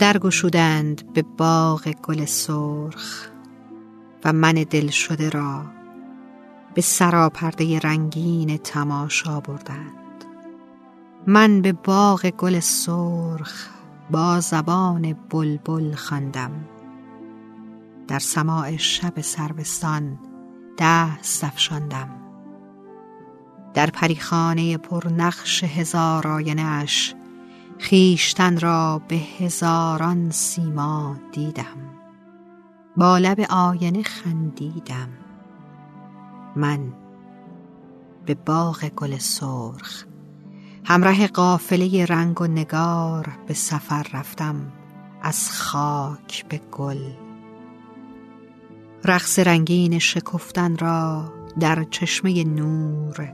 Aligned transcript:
درگشودند 0.00 1.12
به 1.12 1.22
باغ 1.22 1.88
گل 1.88 2.24
سرخ 2.24 3.28
و 4.24 4.32
من 4.32 4.52
دل 4.52 4.88
شده 4.88 5.28
را 5.28 5.62
به 6.74 6.80
سراپرده 6.80 7.78
رنگین 7.78 8.56
تماشا 8.56 9.40
بردند. 9.40 10.24
من 11.26 11.62
به 11.62 11.72
باغ 11.72 12.26
گل 12.26 12.60
سرخ 12.60 13.68
با 14.10 14.40
زبان 14.40 15.12
بلبل 15.12 15.94
خواندم. 15.94 16.52
در 18.08 18.18
سماع 18.18 18.76
شب 18.76 19.20
سروستان 19.20 20.18
دست 20.78 21.44
افشاندم. 21.44 22.08
در 23.74 23.90
پریخانه 23.90 24.76
پرنقش 24.76 25.64
هزار 25.64 26.28
آینه 26.28 26.62
اش 26.62 27.14
خیشتن 27.80 28.60
را 28.60 29.02
به 29.08 29.16
هزاران 29.16 30.30
سیما 30.30 31.16
دیدم. 31.32 31.76
با 32.96 33.18
لب 33.18 33.40
آینه 33.50 34.02
خندیدم. 34.02 35.08
من 36.56 36.92
به 38.26 38.34
باغ 38.34 38.84
گل 38.96 39.18
سرخ. 39.18 40.04
همراه 40.84 41.26
قافله 41.26 42.04
رنگ 42.04 42.40
و 42.40 42.46
نگار 42.46 43.38
به 43.46 43.54
سفر 43.54 44.06
رفتم. 44.12 44.72
از 45.22 45.50
خاک 45.52 46.44
به 46.48 46.60
گل. 46.72 47.12
رقص 49.04 49.38
رنگین 49.38 49.98
شکفتن 49.98 50.76
را 50.76 51.32
در 51.60 51.84
چشمه 51.84 52.44
نور 52.44 53.32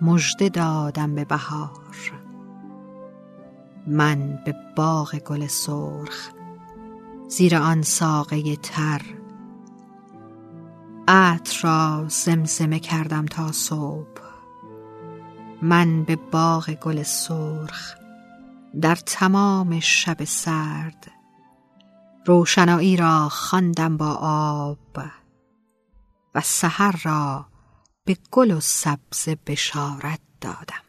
مژده 0.00 0.48
دادم 0.48 1.14
به 1.14 1.24
بهار. 1.24 2.27
من 3.90 4.42
به 4.44 4.54
باغ 4.76 5.16
گل 5.16 5.46
سرخ 5.46 6.30
زیر 7.28 7.56
آن 7.56 7.82
ساقه 7.82 8.56
تر. 8.56 9.02
عطر 11.08 11.58
را 11.62 12.04
زمزمه 12.08 12.78
کردم 12.78 13.26
تا 13.26 13.52
صبح. 13.52 14.20
من 15.62 16.04
به 16.04 16.16
باغ 16.16 16.70
گل 16.70 17.02
سرخ 17.02 17.94
در 18.80 18.94
تمام 18.94 19.80
شب 19.80 20.24
سرد. 20.24 21.10
روشنایی 22.26 22.96
را 22.96 23.28
خواندم 23.28 23.96
با 23.96 24.18
آب 24.22 24.98
و 26.34 26.40
سحر 26.40 27.00
را 27.02 27.46
به 28.04 28.16
گل 28.30 28.50
و 28.50 28.60
سبز 28.60 29.28
بشارت 29.46 30.20
دادم. 30.40 30.87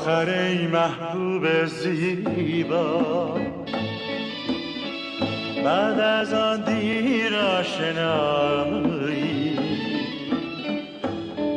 آخر 0.00 0.28
ای 0.28 0.66
محبوب 0.66 1.66
زیبا. 1.66 3.38
بعد 5.64 6.00
از 6.00 6.32
آن 6.32 6.64
دیر 6.64 7.36
آشنایی 7.36 7.98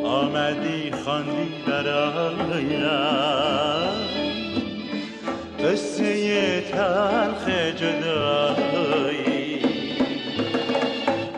آمدی 0.04 0.92
خواندی 1.04 1.52
برایم 1.66 2.84
قصه 5.64 6.60
تلخ 6.60 7.48
جدایی. 7.76 9.58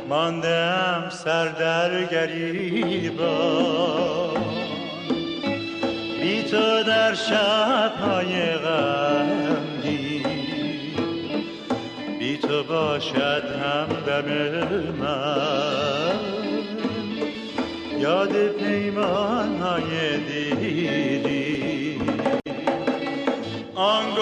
ماندم 0.08 1.06
سر 1.10 1.48
در 1.48 2.04
گریبان 2.04 3.56
تو 6.50 6.82
در 6.82 7.14
شبهای 7.14 8.52
غمگی 8.52 10.22
بی 12.18 12.38
تو 12.38 12.62
باشد 12.64 13.44
هم 13.62 13.86
دم 14.06 14.28
من. 15.00 16.36
یاد 18.00 18.48
پیمان 18.48 19.58
های 19.60 20.16
دیری 20.28 22.00
آن 23.74 24.14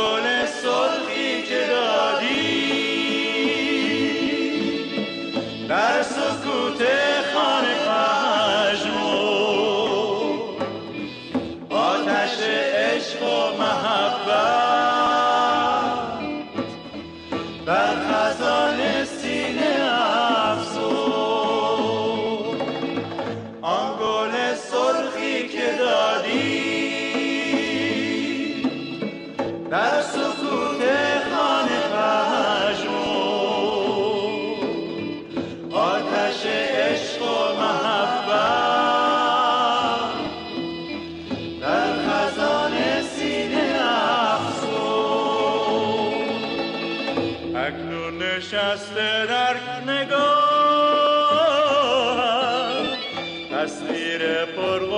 نشسته 48.44 49.27
در 49.27 49.56
نگاه. 49.93 50.44
تصویر 53.50 54.44
پرغرور 54.44 54.94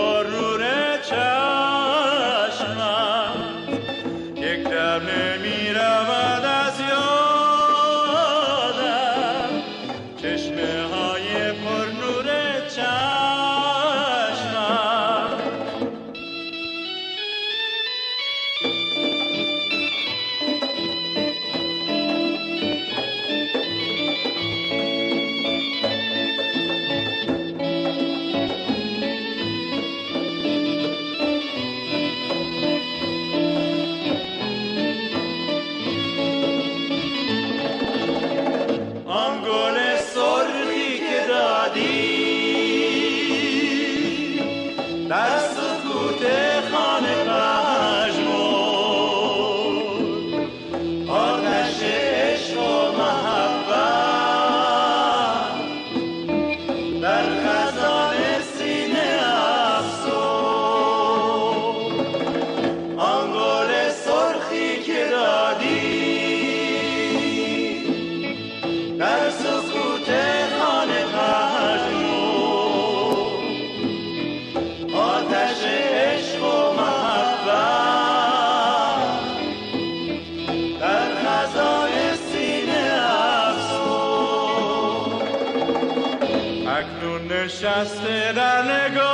اکنون 86.77 87.33
نشسته 87.33 88.33
در 88.33 88.63
نگاهم 88.63 89.07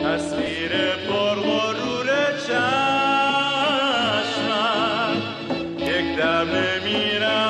تصویر 0.00 0.70
پرغرور 1.08 2.06
چشمم. 2.46 2.72
یک 5.78 6.16
دم 6.16 6.48
نمیرم. 6.50 7.49